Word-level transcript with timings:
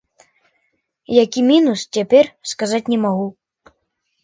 Які 1.23 1.39
мінус 1.51 1.79
цяпер, 1.99 2.33
сказаць 2.55 2.83
не 2.95 3.01
магу. 3.07 3.27